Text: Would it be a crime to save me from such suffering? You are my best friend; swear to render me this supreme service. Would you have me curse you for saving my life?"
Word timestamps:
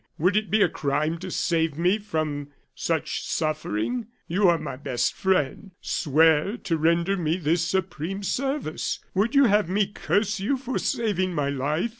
Would 0.17 0.35
it 0.35 0.49
be 0.49 0.63
a 0.63 0.67
crime 0.67 1.19
to 1.19 1.29
save 1.29 1.77
me 1.77 1.99
from 1.99 2.47
such 2.73 3.21
suffering? 3.21 4.07
You 4.27 4.47
are 4.49 4.57
my 4.57 4.75
best 4.75 5.13
friend; 5.13 5.73
swear 5.79 6.57
to 6.57 6.75
render 6.77 7.15
me 7.15 7.37
this 7.37 7.67
supreme 7.67 8.23
service. 8.23 8.97
Would 9.13 9.35
you 9.35 9.43
have 9.43 9.69
me 9.69 9.85
curse 9.85 10.39
you 10.39 10.57
for 10.57 10.79
saving 10.79 11.35
my 11.35 11.49
life?" 11.49 11.89